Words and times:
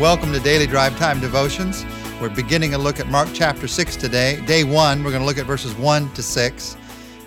Welcome 0.00 0.32
to 0.32 0.40
Daily 0.40 0.66
Drive 0.66 0.98
Time 0.98 1.20
Devotions. 1.20 1.86
We're 2.20 2.28
beginning 2.28 2.74
a 2.74 2.78
look 2.78 2.98
at 2.98 3.06
Mark 3.06 3.28
chapter 3.32 3.68
6 3.68 3.94
today. 3.94 4.44
Day 4.44 4.64
1, 4.64 5.04
we're 5.04 5.12
going 5.12 5.22
to 5.22 5.26
look 5.26 5.38
at 5.38 5.46
verses 5.46 5.72
1 5.74 6.12
to 6.14 6.20
6. 6.20 6.76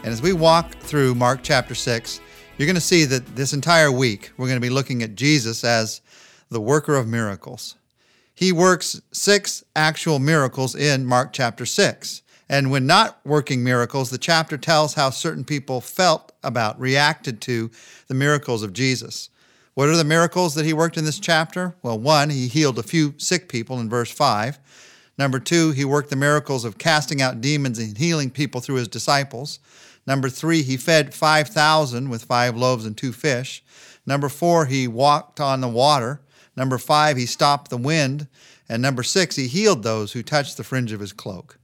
And 0.04 0.08
as 0.08 0.22
we 0.22 0.34
walk 0.34 0.76
through 0.80 1.16
Mark 1.16 1.40
chapter 1.44 1.74
6, 1.74 2.20
you're 2.58 2.66
going 2.66 2.76
to 2.76 2.82
see 2.82 3.06
that 3.06 3.26
this 3.38 3.54
entire 3.54 3.90
week 3.90 4.32
we're 4.36 4.48
going 4.48 4.60
to 4.60 4.68
be 4.68 4.70
looking 4.70 5.02
at 5.02 5.16
Jesus 5.16 5.64
as 5.64 6.02
the 6.50 6.60
worker 6.60 6.98
of 6.98 7.08
miracles. 7.08 7.76
He 8.36 8.52
works 8.52 9.02
six 9.14 9.64
actual 9.74 10.20
miracles 10.20 10.76
in 10.76 11.06
Mark 11.06 11.32
chapter 11.32 11.66
6. 11.66 12.22
And 12.50 12.70
when 12.70 12.86
not 12.86 13.22
working 13.24 13.64
miracles, 13.64 14.10
the 14.10 14.18
chapter 14.18 14.58
tells 14.58 14.96
how 14.96 15.12
certain 15.12 15.46
people 15.46 15.80
felt 15.80 16.34
about, 16.44 16.78
reacted 16.78 17.40
to 17.44 17.72
the 18.10 18.14
miracles 18.14 18.62
of 18.62 18.74
Jesus. 18.74 19.30
What 19.78 19.90
are 19.90 19.96
the 19.96 20.04
miracles 20.04 20.56
that 20.56 20.66
he 20.66 20.74
worked 20.74 20.98
in 20.98 21.06
this 21.06 21.20
chapter? 21.20 21.76
Well, 21.84 22.00
one, 22.00 22.32
he 22.32 22.48
healed 22.48 22.80
a 22.80 22.82
few 22.82 23.14
sick 23.20 23.48
people 23.48 23.80
in 23.80 23.92
verse 23.92 24.10
5. 24.10 24.58
Number 25.20 25.40
two, 25.40 25.70
he 25.70 25.86
worked 25.86 26.10
the 26.10 26.16
miracles 26.16 26.66
of 26.66 26.80
casting 26.80 27.22
out 27.22 27.42
demons 27.42 27.78
and 27.78 27.96
healing 27.96 28.32
people 28.32 28.60
through 28.60 28.78
his 28.78 28.88
disciples. 28.88 29.60
Number 30.08 30.30
three, 30.30 30.64
he 30.64 30.78
fed 30.78 31.14
5,000 31.14 32.10
with 32.10 32.24
five 32.24 32.58
loaves 32.58 32.88
and 32.88 32.98
two 32.98 33.12
fish. 33.12 33.64
Number 34.04 34.30
four, 34.30 34.66
he 34.66 34.88
walked 34.88 35.40
on 35.40 35.62
the 35.62 35.68
water. 35.68 36.22
Number 36.56 36.80
five, 36.80 37.16
he 37.16 37.28
stopped 37.28 37.70
the 37.70 37.78
wind. 37.78 38.26
And 38.68 38.82
number 38.82 39.04
six, 39.04 39.36
he 39.36 39.48
healed 39.48 39.84
those 39.84 40.14
who 40.14 40.24
touched 40.24 40.58
the 40.58 40.64
fringe 40.64 40.92
of 40.92 41.02
his 41.02 41.14
cloak. 41.14 41.60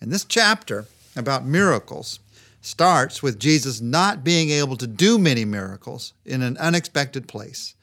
In 0.00 0.08
this 0.08 0.24
chapter 0.24 0.86
about 1.14 1.44
miracles 1.44 2.18
starts 2.60 3.22
with 3.22 3.38
Jesus 3.38 3.80
not 3.80 4.24
being 4.24 4.50
able 4.50 4.76
to 4.76 4.86
do 4.86 5.18
many 5.18 5.44
miracles 5.44 6.12
in 6.24 6.42
an 6.42 6.56
unexpected 6.58 7.28
place. 7.28 7.74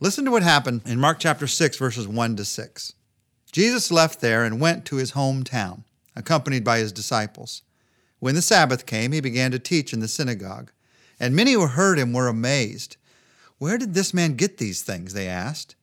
Listen 0.00 0.24
to 0.24 0.30
what 0.30 0.42
happened 0.42 0.82
in 0.86 0.98
Mark 0.98 1.18
chapter 1.18 1.46
6, 1.46 1.76
verses 1.76 2.08
1 2.08 2.36
to 2.36 2.44
6. 2.44 2.92
Jesus 3.52 3.92
left 3.92 4.20
there 4.20 4.44
and 4.44 4.60
went 4.60 4.84
to 4.86 4.96
his 4.96 5.12
hometown, 5.12 5.84
accompanied 6.16 6.64
by 6.64 6.78
his 6.78 6.92
disciples. 6.92 7.62
When 8.18 8.34
the 8.34 8.42
Sabbath 8.42 8.86
came, 8.86 9.12
he 9.12 9.20
began 9.20 9.50
to 9.52 9.58
teach 9.58 9.92
in 9.92 10.00
the 10.00 10.08
synagogue, 10.08 10.72
and 11.20 11.36
many 11.36 11.52
who 11.52 11.66
heard 11.66 11.98
him 11.98 12.12
were 12.12 12.26
amazed. 12.26 12.96
Where 13.58 13.78
did 13.78 13.94
this 13.94 14.12
man 14.12 14.34
get 14.34 14.58
these 14.58 14.82
things? 14.82 15.14
They 15.14 15.28
asked. 15.28 15.76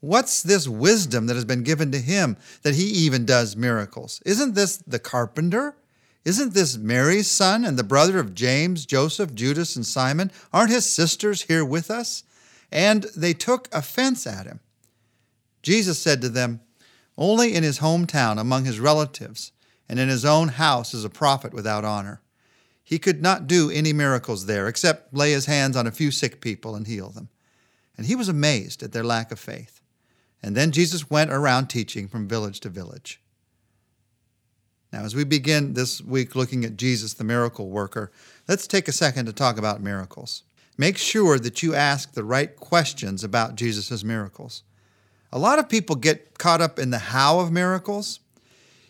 What's 0.00 0.42
this 0.42 0.66
wisdom 0.66 1.26
that 1.26 1.34
has 1.34 1.44
been 1.44 1.62
given 1.62 1.92
to 1.92 1.98
him 1.98 2.38
that 2.62 2.74
he 2.74 2.84
even 2.84 3.26
does 3.26 3.54
miracles? 3.54 4.22
Isn't 4.24 4.54
this 4.54 4.78
the 4.78 4.98
carpenter? 4.98 5.74
Isn't 6.24 6.52
this 6.52 6.76
Mary's 6.76 7.30
son 7.30 7.64
and 7.64 7.78
the 7.78 7.84
brother 7.84 8.18
of 8.18 8.34
James, 8.34 8.84
Joseph, 8.84 9.34
Judas, 9.34 9.74
and 9.74 9.86
Simon? 9.86 10.30
Aren't 10.52 10.70
his 10.70 10.90
sisters 10.90 11.42
here 11.42 11.64
with 11.64 11.90
us? 11.90 12.24
And 12.70 13.04
they 13.16 13.32
took 13.32 13.68
offense 13.72 14.26
at 14.26 14.46
him. 14.46 14.60
Jesus 15.62 15.98
said 15.98 16.20
to 16.20 16.28
them, 16.28 16.60
Only 17.16 17.54
in 17.54 17.62
his 17.62 17.78
hometown, 17.80 18.38
among 18.38 18.64
his 18.64 18.80
relatives, 18.80 19.52
and 19.88 19.98
in 19.98 20.08
his 20.08 20.24
own 20.24 20.48
house 20.48 20.94
is 20.94 21.04
a 21.04 21.10
prophet 21.10 21.52
without 21.54 21.84
honor. 21.84 22.20
He 22.84 22.98
could 22.98 23.22
not 23.22 23.46
do 23.46 23.70
any 23.70 23.92
miracles 23.92 24.46
there 24.46 24.68
except 24.68 25.14
lay 25.14 25.32
his 25.32 25.46
hands 25.46 25.76
on 25.76 25.86
a 25.86 25.92
few 25.92 26.10
sick 26.10 26.40
people 26.40 26.74
and 26.74 26.86
heal 26.86 27.10
them. 27.10 27.28
And 27.96 28.06
he 28.06 28.16
was 28.16 28.28
amazed 28.28 28.82
at 28.82 28.92
their 28.92 29.04
lack 29.04 29.30
of 29.30 29.38
faith. 29.38 29.80
And 30.42 30.56
then 30.56 30.72
Jesus 30.72 31.10
went 31.10 31.30
around 31.30 31.68
teaching 31.68 32.08
from 32.08 32.28
village 32.28 32.60
to 32.60 32.68
village. 32.68 33.20
Now, 34.92 35.04
as 35.04 35.14
we 35.14 35.24
begin 35.24 35.74
this 35.74 36.00
week 36.02 36.34
looking 36.34 36.64
at 36.64 36.76
Jesus, 36.76 37.14
the 37.14 37.24
miracle 37.24 37.68
worker, 37.68 38.10
let's 38.48 38.66
take 38.66 38.88
a 38.88 38.92
second 38.92 39.26
to 39.26 39.32
talk 39.32 39.56
about 39.56 39.82
miracles. 39.82 40.42
Make 40.76 40.98
sure 40.98 41.38
that 41.38 41.62
you 41.62 41.74
ask 41.74 42.12
the 42.12 42.24
right 42.24 42.56
questions 42.56 43.22
about 43.22 43.54
Jesus' 43.54 44.02
miracles. 44.02 44.62
A 45.32 45.38
lot 45.38 45.58
of 45.58 45.68
people 45.68 45.94
get 45.94 46.38
caught 46.38 46.60
up 46.60 46.78
in 46.78 46.90
the 46.90 46.98
how 46.98 47.38
of 47.38 47.52
miracles. 47.52 48.18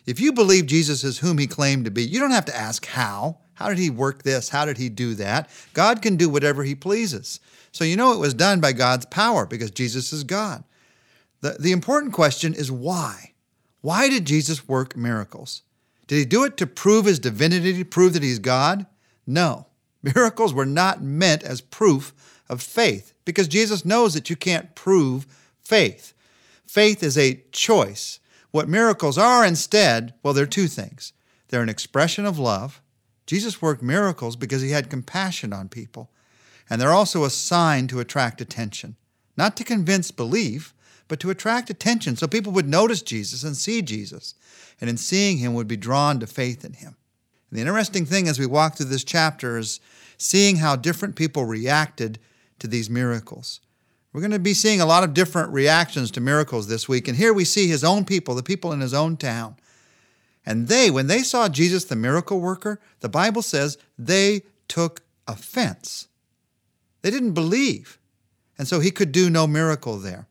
If 0.07 0.19
you 0.19 0.33
believe 0.33 0.65
Jesus 0.65 1.03
is 1.03 1.19
whom 1.19 1.37
he 1.37 1.45
claimed 1.45 1.85
to 1.85 1.91
be, 1.91 2.03
you 2.03 2.19
don't 2.19 2.31
have 2.31 2.45
to 2.45 2.57
ask 2.57 2.85
how. 2.87 3.37
How 3.53 3.69
did 3.69 3.77
he 3.77 3.91
work 3.91 4.23
this? 4.23 4.49
How 4.49 4.65
did 4.65 4.79
he 4.79 4.89
do 4.89 5.13
that? 5.15 5.49
God 5.73 6.01
can 6.01 6.15
do 6.15 6.29
whatever 6.29 6.63
he 6.63 6.73
pleases. 6.73 7.39
So 7.71 7.83
you 7.83 7.95
know 7.95 8.13
it 8.13 8.19
was 8.19 8.33
done 8.33 8.59
by 8.59 8.73
God's 8.73 9.05
power 9.05 9.45
because 9.45 9.69
Jesus 9.69 10.11
is 10.11 10.23
God. 10.23 10.63
The, 11.41 11.57
the 11.59 11.71
important 11.71 12.13
question 12.13 12.55
is 12.55 12.71
why? 12.71 13.33
Why 13.81 14.09
did 14.09 14.25
Jesus 14.25 14.67
work 14.67 14.97
miracles? 14.97 15.61
Did 16.07 16.17
he 16.17 16.25
do 16.25 16.43
it 16.43 16.57
to 16.57 16.67
prove 16.67 17.05
his 17.05 17.19
divinity, 17.19 17.77
to 17.77 17.85
prove 17.85 18.13
that 18.13 18.23
he's 18.23 18.39
God? 18.39 18.85
No. 19.25 19.67
Miracles 20.03 20.53
were 20.53 20.65
not 20.65 21.01
meant 21.01 21.43
as 21.43 21.61
proof 21.61 22.13
of 22.49 22.61
faith 22.61 23.13
because 23.25 23.47
Jesus 23.47 23.85
knows 23.85 24.13
that 24.13 24.29
you 24.29 24.35
can't 24.35 24.75
prove 24.75 25.25
faith. 25.63 26.13
Faith 26.65 27.03
is 27.03 27.17
a 27.17 27.43
choice. 27.51 28.19
What 28.51 28.67
miracles 28.67 29.17
are 29.17 29.45
instead, 29.45 30.13
well, 30.21 30.33
they're 30.33 30.45
two 30.45 30.67
things 30.67 31.13
they're 31.47 31.61
an 31.61 31.69
expression 31.69 32.25
of 32.25 32.39
love. 32.39 32.81
Jesus 33.27 33.61
worked 33.61 33.83
miracles 33.83 34.35
because 34.37 34.61
he 34.61 34.71
had 34.71 34.89
compassion 34.89 35.51
on 35.51 35.67
people. 35.67 36.09
And 36.69 36.81
they're 36.81 36.93
also 36.93 37.25
a 37.25 37.29
sign 37.29 37.87
to 37.87 37.99
attract 37.99 38.39
attention, 38.39 38.95
not 39.37 39.57
to 39.57 39.63
convince 39.63 40.11
belief, 40.11 40.73
but 41.07 41.19
to 41.19 41.29
attract 41.29 41.69
attention 41.69 42.15
so 42.15 42.27
people 42.27 42.51
would 42.53 42.67
notice 42.67 43.01
Jesus 43.01 43.43
and 43.43 43.55
see 43.57 43.81
Jesus, 43.81 44.35
and 44.79 44.89
in 44.89 44.97
seeing 44.97 45.37
him 45.37 45.53
would 45.53 45.67
be 45.67 45.77
drawn 45.77 46.19
to 46.19 46.27
faith 46.27 46.63
in 46.63 46.73
him. 46.73 46.95
And 47.49 47.57
the 47.57 47.61
interesting 47.61 48.05
thing 48.05 48.27
as 48.27 48.39
we 48.39 48.45
walk 48.45 48.75
through 48.75 48.87
this 48.87 49.03
chapter 49.03 49.57
is 49.57 49.79
seeing 50.17 50.57
how 50.57 50.75
different 50.75 51.15
people 51.15 51.45
reacted 51.45 52.19
to 52.59 52.67
these 52.67 52.89
miracles. 52.89 53.59
We're 54.13 54.21
going 54.21 54.31
to 54.31 54.39
be 54.39 54.53
seeing 54.53 54.81
a 54.81 54.85
lot 54.85 55.03
of 55.03 55.13
different 55.13 55.51
reactions 55.51 56.11
to 56.11 56.21
miracles 56.21 56.67
this 56.67 56.87
week, 56.87 57.07
and 57.07 57.17
here 57.17 57.33
we 57.33 57.45
see 57.45 57.67
his 57.67 57.83
own 57.83 58.05
people, 58.05 58.35
the 58.35 58.43
people 58.43 58.71
in 58.71 58.81
his 58.81 58.93
own 58.93 59.17
town. 59.17 59.55
And 60.45 60.67
they, 60.67 60.89
when 60.89 61.07
they 61.07 61.23
saw 61.23 61.49
Jesus 61.49 61.85
the 61.85 61.95
miracle 61.95 62.39
worker, 62.39 62.79
the 63.01 63.09
Bible 63.09 63.41
says 63.41 63.77
they 63.97 64.41
took 64.67 65.01
offense. 65.27 66.07
They 67.01 67.11
didn't 67.11 67.33
believe. 67.33 67.99
And 68.61 68.67
so 68.67 68.79
he 68.79 68.91
could 68.91 69.11
do 69.11 69.27
no 69.27 69.47
miracle 69.47 69.97
there. 69.97 70.27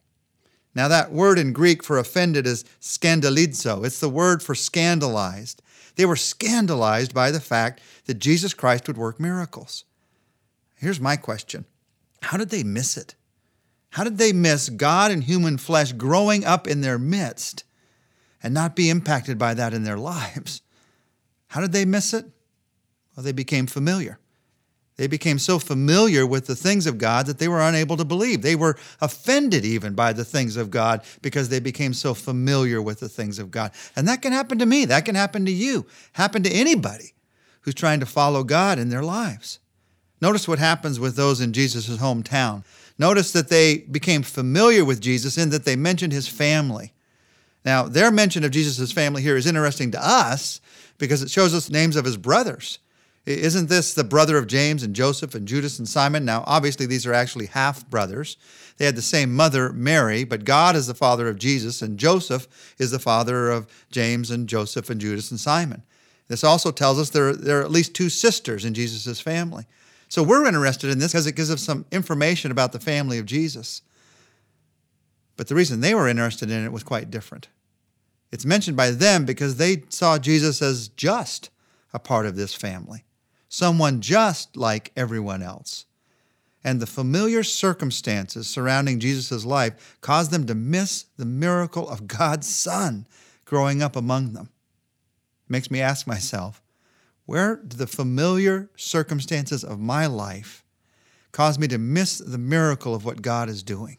Now, 0.73 0.87
that 0.87 1.11
word 1.11 1.37
in 1.37 1.53
Greek 1.53 1.83
for 1.83 1.99
offended 1.99 2.47
is 2.47 2.65
scandalizo. 2.81 3.85
It's 3.85 3.99
the 3.99 4.09
word 4.09 4.41
for 4.41 4.55
scandalized. 4.55 5.61
They 5.97 6.07
were 6.07 6.15
scandalized 6.15 7.13
by 7.13 7.33
the 7.33 7.41
fact 7.41 7.81
that 8.05 8.21
Jesus 8.21 8.55
Christ 8.55 8.87
would 8.87 8.97
work 8.97 9.19
miracles. 9.19 9.85
Here's 10.77 11.01
my 11.01 11.17
question 11.17 11.65
How 12.23 12.37
did 12.37 12.51
they 12.51 12.63
miss 12.63 12.97
it? 12.97 13.17
How 13.91 14.05
did 14.05 14.19
they 14.19 14.33
miss 14.33 14.69
God 14.69 15.11
in 15.11 15.23
human 15.23 15.59
flesh 15.59 15.91
growing 15.91 16.45
up 16.45 16.69
in 16.69 16.83
their 16.83 17.01
midst 17.01 17.65
and 18.45 18.55
not 18.55 18.77
be 18.77 18.91
impacted 18.91 19.39
by 19.39 19.55
that 19.55 19.75
in 19.75 19.83
their 19.83 19.99
lives? 20.15 20.63
How 21.49 21.61
did 21.61 21.73
they 21.73 21.85
miss 21.85 22.15
it? 22.15 22.27
Well, 23.17 23.25
they 23.25 23.33
became 23.33 23.67
familiar. 23.67 24.20
They 25.01 25.07
became 25.07 25.39
so 25.39 25.59
familiar 25.59 26.27
with 26.27 26.47
the 26.47 26.55
things 26.55 26.87
of 26.87 26.99
God 26.99 27.25
that 27.25 27.39
they 27.39 27.49
were 27.49 27.63
unable 27.63 27.97
to 27.97 28.05
believe. 28.05 28.43
They 28.43 28.55
were 28.55 28.77
offended 29.01 29.65
even 29.65 29.95
by 29.95 30.13
the 30.13 30.27
things 30.27 30.59
of 30.59 30.71
God 30.71 31.01
because 31.23 31.49
they 31.49 31.59
became 31.59 31.95
so 31.95 32.13
familiar 32.13 32.83
with 32.83 33.01
the 33.01 33.09
things 33.09 33.39
of 33.39 33.51
God. 33.51 33.73
And 33.97 34.07
that 34.07 34.21
can 34.21 34.35
happen 34.35 34.59
to 34.59 34.67
me. 34.67 34.85
That 34.85 35.07
can 35.07 35.15
happen 35.15 35.47
to 35.47 35.51
you. 35.51 35.87
Happen 36.13 36.43
to 36.43 36.51
anybody 36.51 37.15
who's 37.63 37.75
trying 37.75 38.01
to 38.01 38.05
follow 38.05 38.45
God 38.45 38.79
in 38.79 38.91
their 38.91 39.03
lives. 39.03 39.59
Notice 40.21 40.47
what 40.47 40.59
happens 40.59 41.01
with 41.01 41.17
those 41.17 41.41
in 41.41 41.55
Jesus' 41.55 41.97
hometown. 41.97 42.63
Notice 42.99 43.33
that 43.33 43.49
they 43.49 43.79
became 43.79 44.23
familiar 44.23 44.85
with 44.85 45.01
Jesus 45.01 45.39
in 45.39 45.49
that 45.49 45.65
they 45.65 45.77
mentioned 45.77 46.13
his 46.13 46.29
family. 46.29 46.93
Now, 47.65 47.85
their 47.85 48.11
mention 48.11 48.45
of 48.45 48.51
Jesus' 48.51 48.93
family 48.93 49.23
here 49.23 49.39
is 49.39 49.47
interesting 49.47 49.93
to 49.93 50.07
us 50.07 50.61
because 50.99 51.23
it 51.23 51.31
shows 51.31 51.55
us 51.55 51.71
names 51.71 51.97
of 51.97 52.05
his 52.05 52.19
brothers. 52.19 52.81
Isn't 53.27 53.69
this 53.69 53.93
the 53.93 54.03
brother 54.05 54.39
of 54.39 54.47
James 54.47 54.83
and 54.83 54.97
Joseph 54.97 55.35
and 55.35 55.47
Judas 55.47 55.79
and 55.79 55.89
Simon? 55.89 56.25
Now, 56.25 56.43
obviously, 56.47 56.87
these 56.87 57.07
are 57.07 57.13
actually 57.13 57.47
half 57.47 57.89
brothers. 57.89 58.39
They 58.79 58.87
had 58.87 58.97
the 58.97 59.03
same 59.03 59.35
mother, 59.35 59.73
Mary, 59.73 60.25
but 60.25 60.45
God 60.45 60.75
is 60.75 60.87
the 60.87 60.95
father 60.95 61.29
of 61.29 61.39
Jesus, 61.39 61.83
and 61.83 61.99
Joseph 61.99 62.49
is 62.79 62.91
the 62.91 62.99
father 62.99 63.51
of 63.51 63.67
James 63.91 64.31
and 64.31 64.49
Joseph 64.49 64.89
and 64.89 65.01
Judas 65.01 65.31
and 65.31 65.39
Simon. 65.39 65.83
This 66.29 66.45
also 66.45 66.71
tells 66.71 66.99
us 66.99 67.11
there, 67.11 67.35
there 67.35 67.61
are 67.61 67.65
at 67.65 67.71
least 67.71 67.93
two 67.93 68.09
sisters 68.09 68.65
in 68.65 68.73
Jesus' 68.73 69.21
family. 69.21 69.67
So 70.09 70.23
we're 70.23 70.47
interested 70.47 70.89
in 70.89 70.99
this 70.99 71.13
because 71.13 71.27
it 71.27 71.37
gives 71.37 71.51
us 71.51 71.63
some 71.63 71.85
information 71.93 72.51
about 72.51 72.73
the 72.73 72.81
family 72.81 73.19
of 73.19 73.27
Jesus. 73.27 73.83
But 75.37 75.49
the 75.49 75.55
reason 75.55 75.81
they 75.81 75.95
were 75.95 76.09
interested 76.09 76.51
in 76.51 76.65
it 76.65 76.73
was 76.73 76.83
quite 76.83 77.11
different. 77.11 77.49
It's 78.33 78.47
mentioned 78.47 78.77
by 78.77 78.93
them 78.93 79.25
because 79.25 79.57
they 79.57 79.83
saw 79.89 80.19
Jesus 80.19 80.63
as 80.63 80.89
just 80.89 81.51
a 81.93 81.99
part 81.99 82.27
of 82.27 82.37
this 82.37 82.55
family 82.55 83.05
someone 83.51 84.01
just 84.01 84.57
like 84.57 84.93
everyone 84.97 85.43
else. 85.43 85.85
And 86.63 86.81
the 86.81 86.87
familiar 86.87 87.43
circumstances 87.43 88.49
surrounding 88.49 89.01
Jesus' 89.01 89.45
life 89.45 89.99
caused 90.01 90.31
them 90.31 90.47
to 90.47 90.55
miss 90.55 91.07
the 91.17 91.27
miracle 91.27 91.89
of 91.89 92.07
God's 92.07 92.55
Son 92.55 93.07
growing 93.45 93.83
up 93.83 93.97
among 93.97 94.33
them. 94.33 94.51
It 95.47 95.51
makes 95.51 95.71
me 95.71 95.81
ask 95.81 96.07
myself, 96.07 96.63
where 97.27 97.57
do 97.57 97.77
the 97.77 97.87
familiar 97.87 98.71
circumstances 98.77 99.65
of 99.65 99.81
my 99.81 100.07
life 100.07 100.65
cause 101.33 101.59
me 101.59 101.67
to 101.69 101.79
miss 101.79 102.19
the 102.19 102.39
miracle 102.39 102.95
of 102.95 103.05
what 103.05 103.23
God 103.23 103.49
is 103.49 103.63
doing? 103.63 103.99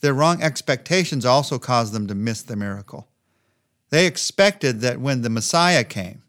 Their 0.00 0.14
wrong 0.14 0.42
expectations 0.42 1.24
also 1.24 1.58
caused 1.58 1.92
them 1.92 2.06
to 2.08 2.14
miss 2.14 2.42
the 2.42 2.56
miracle. 2.56 3.08
They 3.90 4.06
expected 4.06 4.80
that 4.80 5.00
when 5.00 5.22
the 5.22 5.30
Messiah 5.30 5.84
came, 5.84 6.22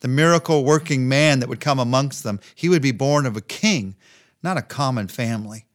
the 0.00 0.08
miracle 0.08 0.64
working 0.64 1.08
man 1.08 1.40
that 1.40 1.48
would 1.48 1.60
come 1.60 1.78
amongst 1.78 2.22
them, 2.24 2.40
he 2.54 2.68
would 2.68 2.82
be 2.82 2.92
born 2.92 3.26
of 3.26 3.36
a 3.36 3.40
king, 3.40 3.96
not 4.42 4.56
a 4.56 4.62
common 4.62 5.08
family. 5.08 5.66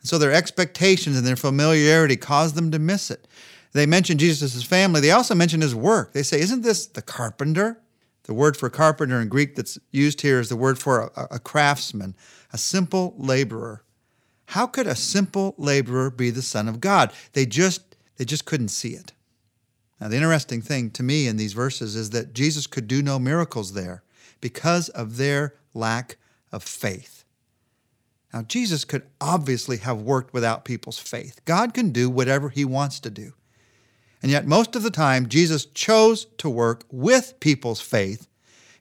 And 0.00 0.08
so 0.08 0.18
their 0.18 0.32
expectations 0.32 1.16
and 1.16 1.26
their 1.26 1.36
familiarity 1.36 2.16
caused 2.16 2.54
them 2.54 2.70
to 2.72 2.78
miss 2.78 3.10
it. 3.10 3.26
They 3.72 3.86
mention 3.86 4.18
Jesus' 4.18 4.62
family. 4.62 5.00
They 5.00 5.10
also 5.10 5.34
mention 5.34 5.62
his 5.62 5.74
work. 5.74 6.12
They 6.12 6.22
say, 6.22 6.40
Isn't 6.40 6.62
this 6.62 6.86
the 6.86 7.02
carpenter? 7.02 7.80
The 8.24 8.34
word 8.34 8.56
for 8.56 8.70
carpenter 8.70 9.20
in 9.20 9.28
Greek 9.28 9.56
that's 9.56 9.78
used 9.90 10.20
here 10.20 10.38
is 10.38 10.48
the 10.48 10.56
word 10.56 10.78
for 10.78 11.10
a, 11.16 11.28
a 11.32 11.38
craftsman, 11.38 12.14
a 12.52 12.58
simple 12.58 13.14
laborer. 13.16 13.82
How 14.46 14.66
could 14.66 14.86
a 14.86 14.94
simple 14.94 15.54
laborer 15.56 16.10
be 16.10 16.30
the 16.30 16.42
son 16.42 16.68
of 16.68 16.80
God? 16.80 17.12
They 17.32 17.46
just 17.46 17.96
they 18.16 18.24
just 18.24 18.44
couldn't 18.44 18.68
see 18.68 18.90
it. 18.90 19.12
Now 20.02 20.08
the 20.08 20.16
interesting 20.16 20.62
thing 20.62 20.90
to 20.92 21.04
me 21.04 21.28
in 21.28 21.36
these 21.36 21.52
verses 21.52 21.94
is 21.94 22.10
that 22.10 22.34
Jesus 22.34 22.66
could 22.66 22.88
do 22.88 23.02
no 23.02 23.20
miracles 23.20 23.72
there 23.72 24.02
because 24.40 24.88
of 24.88 25.16
their 25.16 25.54
lack 25.74 26.16
of 26.50 26.64
faith. 26.64 27.24
Now 28.34 28.42
Jesus 28.42 28.84
could 28.84 29.04
obviously 29.20 29.76
have 29.76 30.02
worked 30.02 30.34
without 30.34 30.64
people's 30.64 30.98
faith. 30.98 31.40
God 31.44 31.72
can 31.72 31.92
do 31.92 32.10
whatever 32.10 32.48
he 32.48 32.64
wants 32.64 32.98
to 32.98 33.10
do. 33.10 33.34
And 34.20 34.32
yet, 34.32 34.44
most 34.44 34.74
of 34.74 34.82
the 34.82 34.90
time, 34.90 35.28
Jesus 35.28 35.66
chose 35.66 36.26
to 36.38 36.50
work 36.50 36.82
with 36.90 37.38
people's 37.38 37.80
faith 37.80 38.26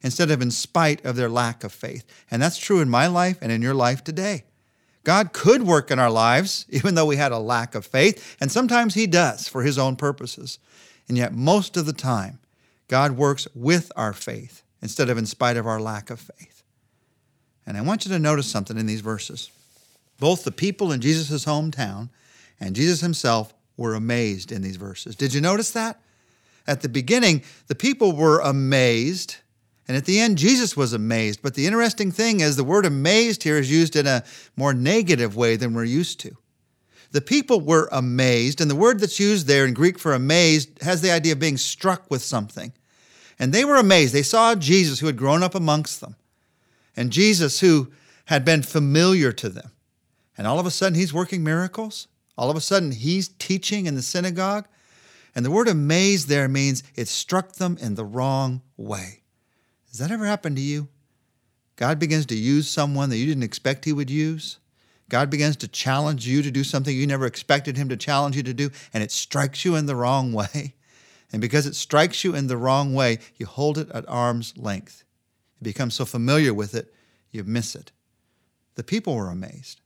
instead 0.02 0.32
of 0.32 0.42
in 0.42 0.50
spite 0.50 1.06
of 1.06 1.18
their 1.18 1.30
lack 1.30 1.64
of 1.64 1.72
faith. 1.72 2.04
And 2.32 2.42
that's 2.42 2.58
true 2.58 2.80
in 2.80 2.90
my 2.90 3.06
life 3.06 3.38
and 3.44 3.52
in 3.52 3.62
your 3.62 3.76
life 3.76 4.04
today. 4.04 4.46
God 5.04 5.34
could 5.34 5.64
work 5.64 5.92
in 5.92 6.00
our 6.00 6.12
lives, 6.12 6.66
even 6.72 6.96
though 6.96 7.06
we 7.06 7.18
had 7.18 7.32
a 7.32 7.38
lack 7.38 7.76
of 7.76 7.86
faith, 7.86 8.38
and 8.42 8.52
sometimes 8.52 8.96
He 8.96 9.06
does 9.06 9.48
for 9.48 9.62
His 9.62 9.78
own 9.78 9.96
purposes. 9.96 10.58
And 11.12 11.18
yet, 11.18 11.34
most 11.34 11.76
of 11.76 11.86
the 11.86 11.92
time, 11.92 12.40
God 12.88 13.18
works 13.18 13.46
with 13.54 13.92
our 13.98 14.14
faith 14.14 14.64
instead 14.82 15.10
of 15.10 15.18
in 15.18 15.26
spite 15.26 15.58
of 15.58 15.68
our 15.68 15.82
lack 15.82 16.10
of 16.10 16.22
faith. 16.22 16.64
And 17.68 17.76
I 17.76 17.82
want 17.82 18.06
you 18.06 18.12
to 18.14 18.18
notice 18.18 18.48
something 18.48 18.78
in 18.78 18.86
these 18.86 19.02
verses. 19.02 19.52
Both 20.22 20.46
the 20.46 20.54
people 20.54 20.90
in 20.90 21.02
Jesus' 21.02 21.44
hometown 21.44 22.12
and 22.62 22.78
Jesus 22.78 23.02
himself 23.02 23.54
were 23.76 23.94
amazed 23.94 24.54
in 24.54 24.62
these 24.62 24.78
verses. 24.78 25.18
Did 25.18 25.34
you 25.34 25.42
notice 25.42 25.72
that? 25.72 26.00
At 26.66 26.80
the 26.80 26.88
beginning, 26.88 27.44
the 27.68 27.76
people 27.76 28.16
were 28.16 28.40
amazed, 28.40 29.36
and 29.90 29.98
at 29.98 30.06
the 30.06 30.18
end, 30.18 30.38
Jesus 30.38 30.78
was 30.78 30.94
amazed. 30.94 31.42
But 31.42 31.56
the 31.56 31.68
interesting 31.68 32.14
thing 32.14 32.40
is, 32.40 32.56
the 32.56 32.64
word 32.64 32.86
amazed 32.86 33.44
here 33.44 33.58
is 33.58 33.70
used 33.70 33.98
in 33.98 34.08
a 34.08 34.24
more 34.56 34.74
negative 34.74 35.36
way 35.36 35.58
than 35.58 35.74
we're 35.74 35.84
used 35.84 36.22
to. 36.22 36.38
The 37.12 37.22
people 37.22 37.60
were 37.60 37.90
amazed, 37.92 38.62
and 38.62 38.72
the 38.72 38.76
word 38.76 39.00
that's 39.00 39.20
used 39.20 39.48
there 39.48 39.66
in 39.66 39.74
Greek 39.74 40.00
for 40.00 40.14
amazed 40.14 40.82
has 40.82 41.02
the 41.02 41.12
idea 41.12 41.34
of 41.34 41.40
being 41.40 41.58
struck 41.58 42.10
with 42.10 42.22
something. 42.22 42.72
And 43.38 43.54
they 43.54 43.66
were 43.66 43.76
amazed. 43.76 44.14
They 44.14 44.24
saw 44.24 44.56
Jesus 44.56 45.00
who 45.00 45.08
had 45.08 45.18
grown 45.18 45.44
up 45.44 45.56
amongst 45.56 46.00
them, 46.00 46.16
and 46.96 47.12
Jesus 47.12 47.60
who 47.60 47.92
had 48.26 48.46
been 48.46 48.64
familiar 48.64 49.32
to 49.34 49.50
them. 49.50 49.72
And 50.38 50.48
all 50.48 50.60
of 50.60 50.66
a 50.66 50.72
sudden, 50.72 50.98
he's 50.98 51.14
working 51.14 51.44
miracles. 51.44 52.08
All 52.38 52.50
of 52.50 52.56
a 52.56 52.62
sudden, 52.62 52.92
he's 52.92 53.28
teaching 53.28 53.86
in 53.86 53.96
the 53.96 54.02
synagogue. 54.02 54.68
And 55.36 55.46
the 55.46 55.52
word 55.52 55.68
amazed 55.68 56.30
there 56.30 56.48
means 56.48 56.82
it 56.96 57.08
struck 57.08 57.54
them 57.54 57.78
in 57.82 57.96
the 57.96 58.06
wrong 58.06 58.62
way. 58.78 59.22
Has 59.90 60.00
that 60.00 60.12
ever 60.12 60.26
happened 60.26 60.56
to 60.56 60.62
you? 60.62 60.88
God 61.76 62.00
begins 62.00 62.26
to 62.28 62.36
use 62.36 62.70
someone 62.70 63.10
that 63.10 63.18
you 63.18 63.26
didn't 63.26 63.44
expect 63.44 63.86
he 63.86 63.94
would 63.94 64.10
use. 64.10 64.60
God 65.12 65.30
begins 65.30 65.58
to 65.58 65.68
challenge 65.68 66.26
you 66.26 66.42
to 66.42 66.50
do 66.50 66.64
something 66.64 66.96
you 66.96 67.06
never 67.06 67.26
expected 67.26 67.76
him 67.76 67.90
to 67.90 67.98
challenge 67.98 68.38
you 68.38 68.44
to 68.44 68.54
do, 68.54 68.72
and 68.94 69.04
it 69.04 69.12
strikes 69.12 69.66
you 69.66 69.76
in 69.76 69.86
the 69.86 69.96
wrong 69.96 70.32
way. 70.42 70.76
And 71.34 71.42
because 71.42 71.66
it 71.66 71.76
strikes 71.76 72.24
you 72.24 72.34
in 72.34 72.48
the 72.48 72.56
wrong 72.56 72.94
way, 72.94 73.20
you 73.36 73.46
hold 73.46 73.78
it 73.78 73.92
at 73.92 74.08
arm's 74.08 74.58
length. 74.58 75.04
You 75.60 75.66
become 75.66 75.92
so 75.92 76.06
familiar 76.06 76.54
with 76.54 76.74
it, 76.74 76.94
you 77.30 77.44
miss 77.44 77.76
it. 77.76 77.92
The 78.76 78.86
people 78.86 79.14
were 79.14 79.30
amazed, 79.30 79.82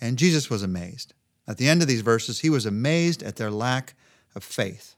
and 0.00 0.16
Jesus 0.16 0.48
was 0.48 0.62
amazed. 0.62 1.14
At 1.48 1.56
the 1.56 1.68
end 1.68 1.82
of 1.82 1.88
these 1.88 2.02
verses, 2.02 2.40
he 2.40 2.48
was 2.48 2.64
amazed 2.64 3.24
at 3.24 3.34
their 3.34 3.50
lack 3.50 3.94
of 4.36 4.44
faith. 4.44 4.94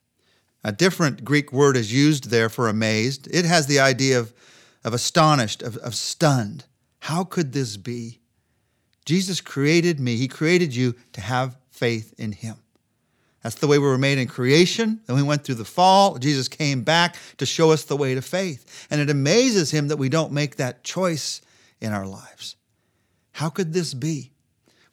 A 0.62 0.70
different 0.70 1.24
Greek 1.24 1.50
word 1.50 1.78
is 1.78 1.94
used 1.94 2.28
there 2.28 2.50
for 2.50 2.68
amazed. 2.68 3.26
It 3.34 3.46
has 3.46 3.68
the 3.68 3.80
idea 3.80 4.18
of, 4.18 4.34
of 4.84 4.92
astonished, 4.92 5.62
of, 5.62 5.78
of 5.78 5.94
stunned. 5.94 6.66
How 6.98 7.24
could 7.24 7.54
this 7.54 7.78
be? 7.78 8.20
Jesus 9.06 9.40
created 9.40 9.98
me, 9.98 10.16
He 10.16 10.28
created 10.28 10.76
you 10.76 10.94
to 11.14 11.20
have 11.22 11.56
faith 11.70 12.14
in 12.18 12.32
Him. 12.32 12.56
That's 13.42 13.56
the 13.56 13.68
way 13.68 13.78
we 13.78 13.86
were 13.86 13.96
made 13.96 14.18
in 14.18 14.26
creation. 14.26 15.00
Then 15.06 15.16
we 15.16 15.22
went 15.22 15.44
through 15.44 15.54
the 15.54 15.64
fall. 15.64 16.18
Jesus 16.18 16.48
came 16.48 16.82
back 16.82 17.16
to 17.38 17.46
show 17.46 17.70
us 17.70 17.84
the 17.84 17.96
way 17.96 18.14
to 18.14 18.22
faith. 18.22 18.86
And 18.90 19.00
it 19.00 19.08
amazes 19.08 19.70
Him 19.70 19.88
that 19.88 19.96
we 19.96 20.08
don't 20.08 20.32
make 20.32 20.56
that 20.56 20.84
choice 20.84 21.40
in 21.80 21.92
our 21.92 22.06
lives. 22.06 22.56
How 23.32 23.48
could 23.48 23.72
this 23.72 23.94
be? 23.94 24.32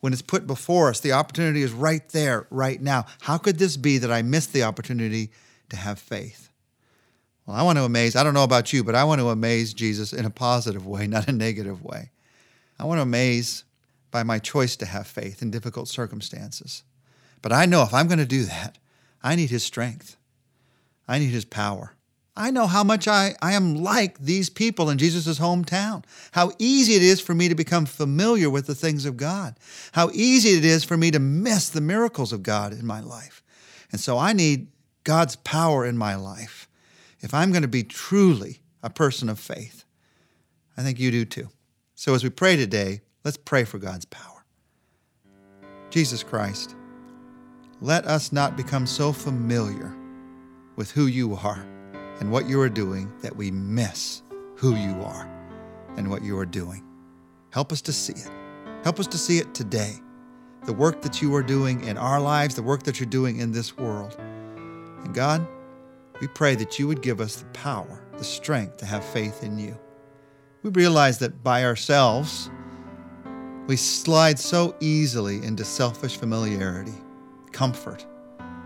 when 0.04 0.12
it's 0.12 0.22
put 0.22 0.46
before 0.46 0.90
us, 0.90 1.00
the 1.00 1.14
opportunity 1.14 1.62
is 1.62 1.72
right 1.72 2.10
there, 2.10 2.46
right 2.50 2.82
now. 2.82 3.06
How 3.22 3.38
could 3.38 3.58
this 3.58 3.78
be 3.78 4.00
that 4.00 4.12
I 4.12 4.22
missed 4.22 4.52
the 4.52 4.64
opportunity 4.64 5.32
to 5.70 5.78
have 5.78 5.98
faith? 5.98 6.50
Well, 7.46 7.56
I 7.56 7.64
want 7.64 7.78
to 7.78 7.86
amaze, 7.86 8.14
I 8.18 8.24
don't 8.26 8.34
know 8.34 8.44
about 8.44 8.74
you, 8.74 8.84
but 8.84 8.96
I 8.96 9.06
want 9.06 9.22
to 9.22 9.30
amaze 9.30 9.74
Jesus 9.74 10.12
in 10.12 10.26
a 10.26 10.30
positive 10.30 10.86
way, 10.86 11.08
not 11.08 11.30
a 11.30 11.32
negative 11.32 11.82
way. 11.82 12.12
I 12.78 12.84
want 12.84 12.98
to 12.98 13.04
amaze 13.04 13.64
by 14.14 14.24
my 14.24 14.38
choice 14.38 14.78
to 14.78 14.86
have 14.86 15.08
faith 15.08 15.42
in 15.42 15.52
difficult 15.52 15.90
circumstances. 15.90 16.84
But 17.42 17.52
I 17.52 17.66
know 17.66 17.82
if 17.82 17.94
I'm 17.94 18.08
going 18.08 18.20
to 18.20 18.26
do 18.26 18.44
that, 18.44 18.78
I 19.24 19.36
need 19.36 19.50
His 19.50 19.64
strength, 19.64 20.16
I 21.08 21.20
need 21.20 21.32
His 21.32 21.44
power. 21.44 21.96
I 22.36 22.50
know 22.50 22.66
how 22.66 22.84
much 22.84 23.08
I, 23.08 23.36
I 23.44 23.54
am 23.54 23.76
like 23.76 24.18
these 24.18 24.50
people 24.50 24.90
in 24.90 24.98
Jesus' 24.98 25.38
hometown. 25.38 26.04
How 26.32 26.52
easy 26.58 26.94
it 26.94 27.04
is 27.04 27.22
for 27.22 27.36
me 27.36 27.48
to 27.48 27.54
become 27.54 27.86
familiar 27.86 28.50
with 28.50 28.66
the 28.66 28.74
things 28.74 29.06
of 29.06 29.18
God. 29.18 29.56
How 29.92 30.10
easy 30.14 30.58
it 30.58 30.66
is 30.66 30.84
for 30.84 30.98
me 30.98 31.12
to 31.12 31.20
miss 31.20 31.70
the 31.70 31.82
miracles 31.82 32.34
of 32.34 32.42
God 32.42 32.74
in 32.74 32.88
my 32.88 33.02
life. 33.02 33.44
And 33.92 34.02
so 34.02 34.18
I 34.18 34.34
need 34.34 34.68
God's 35.04 35.36
power 35.36 35.86
in 35.86 35.96
my 35.96 36.16
life 36.16 36.68
if 37.20 37.36
I'm 37.36 37.52
going 37.52 37.62
to 37.62 37.68
be 37.68 37.84
truly 37.84 38.62
a 38.82 38.90
person 38.90 39.30
of 39.30 39.40
faith. 39.40 39.86
I 40.76 40.82
think 40.82 41.00
you 41.00 41.12
do 41.12 41.26
too. 41.26 41.50
So 41.94 42.16
as 42.16 42.24
we 42.24 42.32
pray 42.32 42.56
today, 42.56 43.02
let's 43.24 43.38
pray 43.38 43.64
for 43.64 43.78
God's 43.78 44.06
power. 44.06 44.46
Jesus 45.90 46.24
Christ, 46.24 46.76
let 47.82 48.06
us 48.06 48.32
not 48.32 48.58
become 48.58 48.88
so 48.88 49.12
familiar 49.12 49.94
with 50.76 50.92
who 50.92 51.06
you 51.06 51.36
are 51.36 51.66
and 52.20 52.32
what 52.32 52.48
you 52.48 52.60
are 52.62 52.70
doing 52.70 53.12
that 53.22 53.36
we 53.36 53.52
miss 53.52 54.24
who 54.56 54.76
you 54.76 55.02
are 55.04 55.30
and 55.98 56.10
what 56.10 56.24
you 56.24 56.38
are 56.38 56.46
doing. 56.46 56.84
Help 57.52 57.72
us 57.72 57.82
to 57.82 57.94
see 57.94 58.14
it. 58.14 58.32
Help 58.84 59.00
us 59.00 59.08
to 59.08 59.18
see 59.18 59.38
it 59.38 59.54
today. 59.54 59.94
The 60.66 60.74
work 60.74 61.02
that 61.02 61.22
you 61.22 61.36
are 61.36 61.44
doing 61.44 61.84
in 61.84 61.98
our 61.98 62.20
lives, 62.20 62.56
the 62.56 62.64
work 62.64 62.84
that 62.84 63.00
you're 63.00 63.08
doing 63.08 63.40
in 63.40 63.52
this 63.52 63.78
world. 63.78 64.16
And 65.04 65.14
God, 65.14 65.46
we 66.22 66.28
pray 66.28 66.56
that 66.56 66.80
you 66.80 66.88
would 66.88 67.02
give 67.02 67.20
us 67.22 67.36
the 67.36 67.46
power, 67.48 68.02
the 68.18 68.24
strength 68.24 68.78
to 68.78 68.86
have 68.86 69.04
faith 69.04 69.44
in 69.44 69.60
you. 69.60 69.78
We 70.64 70.70
realize 70.70 71.20
that 71.20 71.44
by 71.44 71.66
ourselves, 71.66 72.50
we 73.68 73.76
slide 73.76 74.40
so 74.40 74.76
easily 74.80 75.44
into 75.44 75.64
selfish 75.64 76.18
familiarity, 76.18 76.94
comfort. 77.52 78.06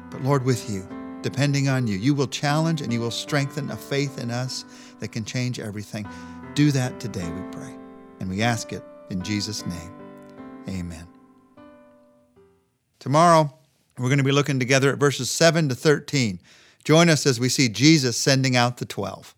But 0.10 0.22
Lord, 0.24 0.44
with 0.44 0.70
you, 0.70 0.88
depending 1.22 1.68
on 1.68 1.88
you. 1.88 1.98
You 1.98 2.13
will 2.13 2.27
challenge 2.27 2.82
and 2.82 2.94
you 2.94 3.00
will 3.00 3.12
strengthen 3.12 3.70
a 3.72 3.75
faith 3.75 4.20
in 4.20 4.32
us 4.32 4.66
that 5.00 5.10
can 5.10 5.25
change 5.25 5.60
everything. 5.60 6.08
Do 6.54 6.72
that 6.72 7.00
today, 7.00 7.30
we 7.30 7.42
pray. 7.51 7.75
And 8.20 8.30
we 8.30 8.42
ask 8.42 8.74
it 8.74 8.84
in 9.10 9.22
Jesus' 9.22 9.66
name. 9.66 9.94
Amen. 10.70 11.08
Tomorrow, 13.00 13.54
we're 13.98 14.10
going 14.10 14.18
to 14.18 14.24
be 14.24 14.32
looking 14.32 14.60
together 14.60 14.92
at 14.92 15.00
verses 15.00 15.30
7 15.30 15.70
to 15.70 15.75
13. 15.75 16.39
Join 16.84 17.10
us 17.10 17.25
as 17.25 17.39
we 17.39 17.50
see 17.50 17.70
Jesus 17.70 18.18
sending 18.18 18.56
out 18.56 18.77
the 18.77 18.86
12. 18.86 19.36